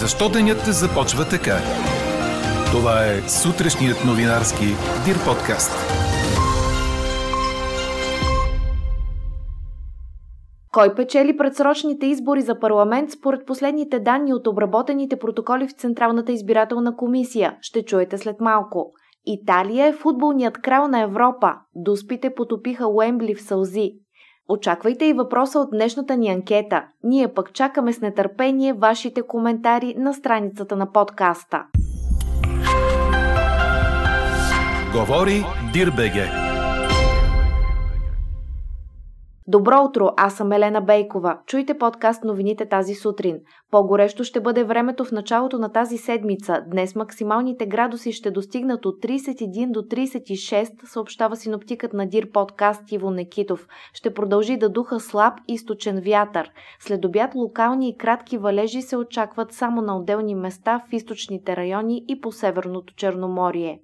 [0.00, 1.56] Защо денят започва така?
[2.72, 4.64] Това е сутрешният новинарски
[5.04, 5.72] Дир подкаст.
[10.72, 16.96] Кой печели предсрочните избори за парламент според последните данни от обработените протоколи в Централната избирателна
[16.96, 17.56] комисия?
[17.60, 18.92] Ще чуете след малко.
[19.26, 21.54] Италия е футболният крал на Европа.
[21.74, 23.92] Дуспите потопиха Уембли в сълзи.
[24.48, 26.84] Очаквайте и въпроса от днешната ни анкета.
[27.04, 31.64] Ние пък чакаме с нетърпение вашите коментари на страницата на подкаста.
[34.94, 36.51] Говори Дирбеге.
[39.52, 41.38] Добро утро, аз съм Елена Бейкова.
[41.46, 43.38] Чуйте подкаст новините тази сутрин.
[43.70, 46.64] По-горещо ще бъде времето в началото на тази седмица.
[46.70, 53.10] Днес максималните градуси ще достигнат от 31 до 36, съобщава синоптикът на Дир подкаст Иво
[53.10, 53.66] Некитов.
[53.94, 56.50] Ще продължи да духа слаб източен вятър.
[56.80, 62.04] След обяд локални и кратки валежи се очакват само на отделни места в източните райони
[62.08, 63.80] и по Северното Черноморие.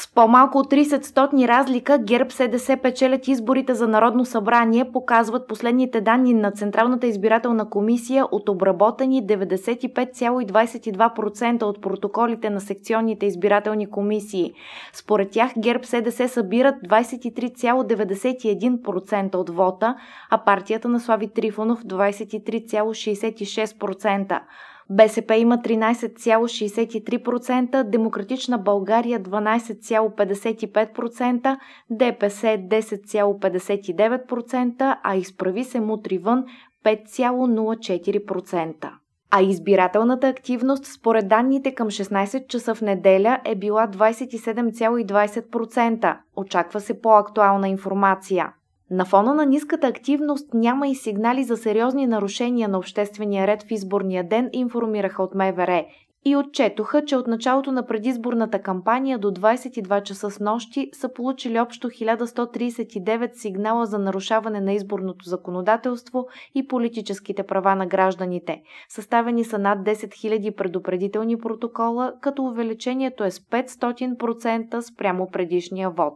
[0.00, 6.00] С по-малко от 30 стотни разлика ГЕРБ СДС печелят изборите за Народно събрание, показват последните
[6.00, 14.52] данни на Централната избирателна комисия от обработени 95,22% от протоколите на секционните избирателни комисии.
[14.92, 19.96] Според тях ГЕРБ СДС събират 23,91% от вота,
[20.30, 24.40] а партията на Слави Трифонов 23,66%.
[24.90, 31.58] БСП има 13,63%, Демократична България 12,55%,
[31.90, 36.44] ДПС 10,59%, а изправи се мутри вън
[36.84, 38.90] 5,04%.
[39.30, 46.16] А избирателната активност според данните към 16 часа в неделя е била 27,20%.
[46.36, 48.52] Очаква се по-актуална информация.
[48.90, 53.70] На фона на ниската активност няма и сигнали за сериозни нарушения на обществения ред в
[53.70, 55.84] изборния ден, информираха от МВР
[56.24, 61.60] и отчетоха, че от началото на предизборната кампания до 22 часа с нощи са получили
[61.60, 68.62] общо 1139 сигнала за нарушаване на изборното законодателство и политическите права на гражданите.
[68.88, 76.14] Съставени са над 10 000 предупредителни протокола, като увеличението е с 500% спрямо предишния вод.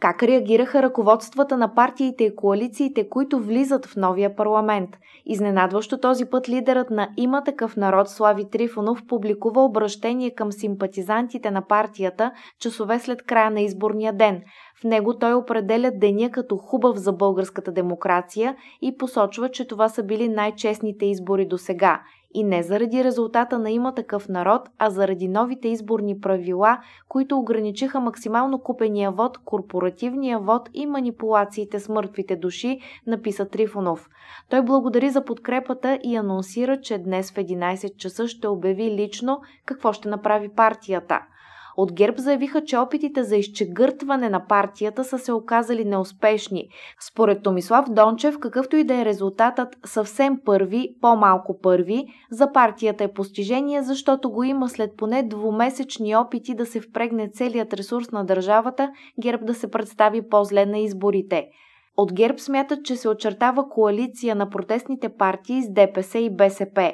[0.00, 4.90] Как реагираха ръководствата на партиите и коалициите, които влизат в новия парламент?
[5.26, 11.66] Изненадващо този път лидерът на Има такъв народ Слави Трифонов публикува обращение към симпатизантите на
[11.66, 14.42] партията часове след края на изборния ден.
[14.80, 20.02] В него той определя деня като хубав за българската демокрация и посочва, че това са
[20.02, 22.00] били най-честните избори до сега
[22.34, 26.78] и не заради резултата на има такъв народ, а заради новите изборни правила,
[27.08, 34.08] които ограничиха максимално купения вод, корпоративния вод и манипулациите с мъртвите души, написа Трифонов.
[34.50, 39.92] Той благодари за подкрепата и анонсира, че днес в 11 часа ще обяви лично какво
[39.92, 41.20] ще направи партията–
[41.76, 46.68] от ГЕРБ заявиха, че опитите за изчегъртване на партията са се оказали неуспешни.
[47.00, 53.12] Според Томислав Дончев, какъвто и да е резултатът съвсем първи, по-малко първи, за партията е
[53.12, 58.90] постижение, защото го има след поне двумесечни опити да се впрегне целият ресурс на държавата,
[59.20, 61.46] ГЕРБ да се представи по-зле на изборите.
[61.96, 66.92] От ГЕРБ смятат, че се очертава коалиция на протестните партии с ДПС и БСП.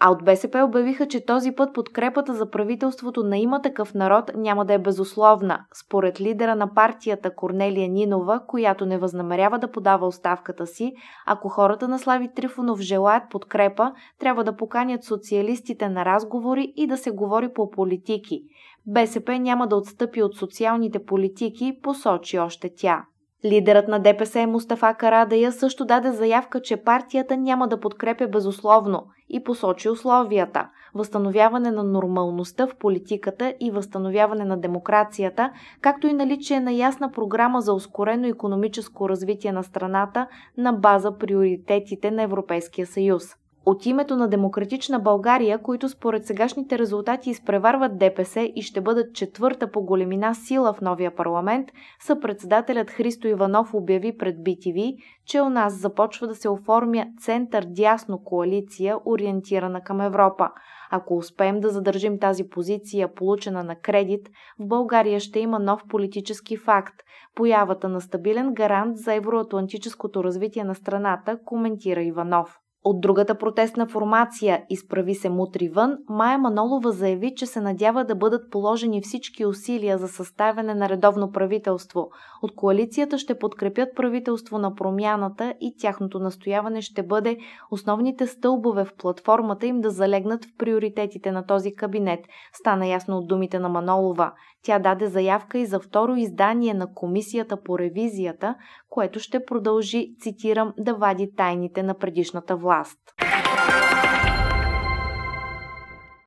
[0.00, 4.64] А от БСП обявиха, че този път подкрепата за правителството на има такъв народ няма
[4.64, 10.66] да е безусловна, според лидера на партията Корнелия Нинова, която не възнамерява да подава оставката
[10.66, 10.92] си.
[11.26, 16.96] Ако хората на Слави Трифонов желаят подкрепа, трябва да поканят социалистите на разговори и да
[16.96, 18.42] се говори по политики.
[18.86, 23.04] БСП няма да отстъпи от социалните политики, посочи още тя.
[23.46, 29.44] Лидерът на ДПС Мустафа Карадая също даде заявка, че партията няма да подкрепя безусловно и
[29.44, 36.72] посочи условията– възстановяване на нормалността в политиката и възстановяване на демокрацията, както и наличие на
[36.72, 40.26] ясна програма за ускорено економическо развитие на страната
[40.58, 43.22] на база приоритетите на Европейския съюз.
[43.68, 49.70] От името на Демократична България, които според сегашните резултати изпреварват ДПС и ще бъдат четвърта
[49.70, 51.68] по големина сила в новия парламент,
[52.00, 58.96] съпредседателят Христо Иванов обяви пред BTV, че у нас започва да се оформя център-дясно коалиция,
[59.04, 60.48] ориентирана към Европа.
[60.90, 64.28] Ако успеем да задържим тази позиция, получена на кредит,
[64.58, 66.94] в България ще има нов политически факт–
[67.34, 72.60] появата на стабилен гарант за евроатлантическото развитие на страната, коментира Иванов.
[72.88, 78.14] От другата протестна формация Изправи се мутри вън, Майя Манолова заяви, че се надява да
[78.14, 82.08] бъдат положени всички усилия за съставяне на редовно правителство.
[82.42, 87.38] От коалицията ще подкрепят правителство на промяната и тяхното настояване ще бъде
[87.70, 92.20] основните стълбове в платформата им да залегнат в приоритетите на този кабинет.
[92.52, 94.32] Стана ясно от думите на Манолова.
[94.62, 98.54] Тя даде заявка и за второ издание на Комисията по ревизията,
[98.90, 102.75] което ще продължи, цитирам, да вади тайните на предишната власт.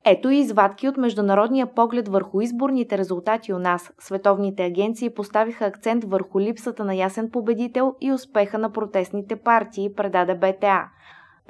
[0.04, 3.92] Ето и извадки от международния поглед върху изборните резултати у нас.
[3.98, 10.34] Световните агенции поставиха акцент върху липсата на ясен победител и успеха на протестните партии, предаде
[10.34, 10.84] БТА.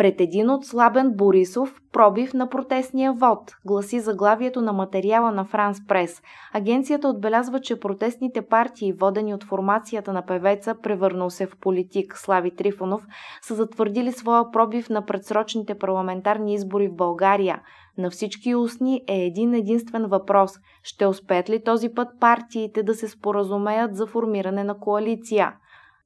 [0.00, 5.86] Пред един от слабен Борисов, пробив на протестния вод, гласи заглавието на материала на Франс
[5.86, 6.22] Прес.
[6.52, 12.56] Агенцията отбелязва, че протестните партии, водени от формацията на певеца, превърнал се в политик Слави
[12.56, 13.06] Трифонов,
[13.42, 17.62] са затвърдили своя пробив на предсрочните парламентарни избори в България.
[17.98, 20.52] На всички устни е един единствен въпрос.
[20.82, 25.52] Ще успеят ли този път партиите да се споразумеят за формиране на коалиция?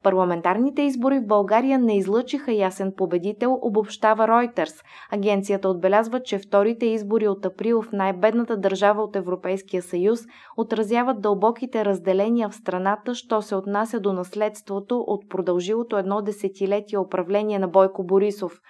[0.05, 4.85] Парламентарните избори в България не излъчиха ясен победител, обобщава Reuters.
[5.11, 10.21] Агенцията отбелязва, че вторите избори от април в най-бедната държава от Европейския съюз
[10.57, 17.59] отразяват дълбоките разделения в страната, що се отнася до наследството от продължилото едно десетилетие управление
[17.59, 18.61] на Бойко Борисов.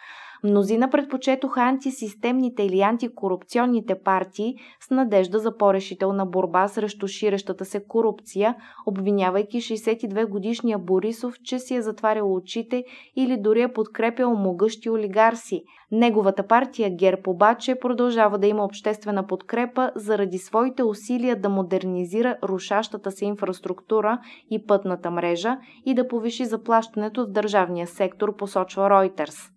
[0.44, 8.54] Мнозина предпочетоха антисистемните или антикорупционните партии с надежда за по-решителна борба срещу ширещата се корупция,
[8.86, 12.84] обвинявайки 62-годишния Борисов, че си е затварял очите
[13.16, 15.62] или дори е подкрепял могъщи олигарси.
[15.92, 23.10] Неговата партия ГЕРБ обаче продължава да има обществена подкрепа заради своите усилия да модернизира рушащата
[23.10, 24.18] се инфраструктура
[24.50, 25.56] и пътната мрежа
[25.86, 29.53] и да повиши заплащането в държавния сектор, посочва Reuters.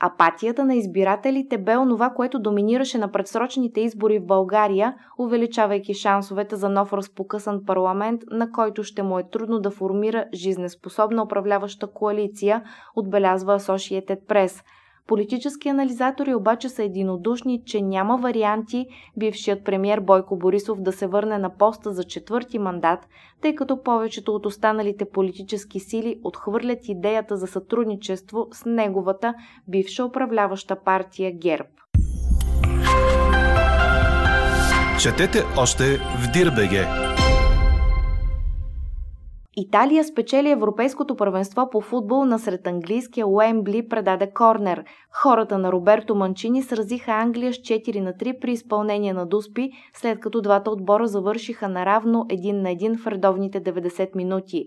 [0.00, 6.68] Апатията на избирателите бе онова, което доминираше на предсрочните избори в България, увеличавайки шансовете за
[6.68, 12.62] нов разпокъсан парламент, на който ще му е трудно да формира жизнеспособна управляваща коалиция,
[12.96, 14.64] отбелязва Associated Press–
[15.08, 21.38] Политически анализатори обаче са единодушни, че няма варианти бившият премьер Бойко Борисов да се върне
[21.38, 23.08] на поста за четвърти мандат,
[23.42, 29.34] тъй като повечето от останалите политически сили отхвърлят идеята за сътрудничество с неговата
[29.68, 31.68] бивша управляваща партия ГЕРБ.
[35.00, 36.86] Четете още в Дирбеге!
[39.60, 44.84] Италия спечели Европейското първенство по футбол насред английския Уембли предаде корнер.
[45.12, 50.20] Хората на Роберто Манчини сразиха Англия с 4 на 3 при изпълнение на Дуспи, след
[50.20, 54.66] като двата отбора завършиха наравно един на един в редовните 90 минути.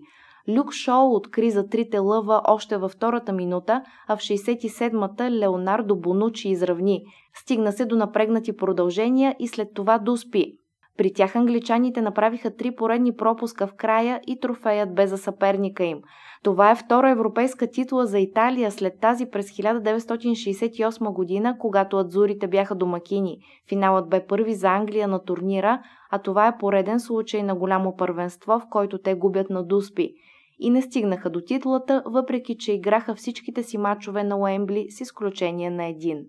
[0.50, 6.50] Люк Шоу откри за трите лъва още във втората минута, а в 67-та Леонардо Бонучи
[6.50, 7.02] изравни.
[7.34, 10.61] Стигна се до напрегнати продължения и след това Дуспи.
[10.98, 16.02] При тях англичаните направиха три поредни пропуска в края и трофеят бе за съперника им.
[16.44, 22.76] Това е втора европейска титла за Италия след тази през 1968 година, когато адзурите бяха
[22.76, 23.38] домакини.
[23.70, 28.60] Финалът бе първи за Англия на турнира, а това е пореден случай на голямо първенство,
[28.60, 30.14] в който те губят на Дуспи.
[30.60, 35.70] И не стигнаха до титлата, въпреки че играха всичките си мачове на Уембли с изключение
[35.70, 36.26] на един.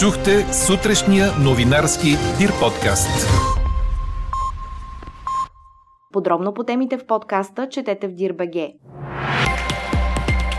[0.00, 2.08] Чухте сутрешния новинарски
[2.38, 3.28] Дир подкаст.
[6.12, 8.72] Подробно по темите в подкаста четете в Дирбеге.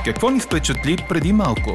[0.05, 1.71] Какво ни впечатли преди малко?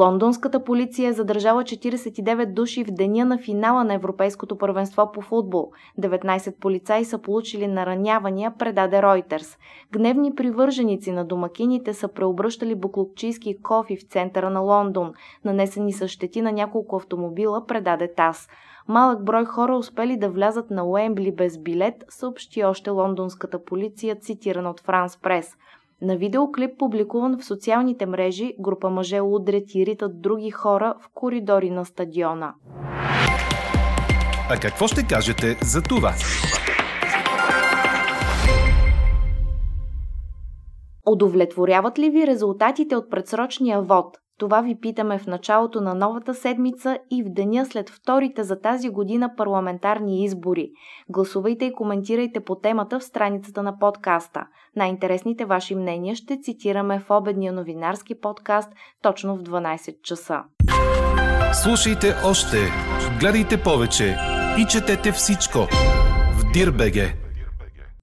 [0.00, 5.72] Лондонската полиция е задържала 49 души в деня на финала на Европейското първенство по футбол.
[6.00, 9.58] 19 полицаи са получили наранявания, предаде Reuters.
[9.92, 15.12] Гневни привърженици на домакините са преобръщали буклопчийски кофи в центъра на Лондон.
[15.44, 18.48] Нанесени са щети на няколко автомобила, предаде ТАС.
[18.88, 24.70] Малък брой хора успели да влязат на Уембли без билет, съобщи още лондонската полиция, цитирана
[24.70, 25.56] от Франс Прес.
[26.02, 31.70] На видеоклип, публикуван в социалните мрежи, група мъже удрят и ритат други хора в коридори
[31.70, 32.54] на стадиона.
[34.50, 36.12] А какво ще кажете за това?
[41.06, 44.19] Удовлетворяват ли ви резултатите от предсрочния вод?
[44.40, 48.88] Това ви питаме в началото на новата седмица и в деня след вторите за тази
[48.88, 50.70] година парламентарни избори.
[51.08, 54.46] Гласувайте и коментирайте по темата в страницата на подкаста.
[54.76, 60.42] Най-интересните ваши мнения ще цитираме в обедния новинарски подкаст точно в 12 часа.
[61.62, 62.56] Слушайте още,
[63.20, 64.16] гледайте повече
[64.58, 65.58] и четете всичко
[66.32, 67.29] в Дирбеге.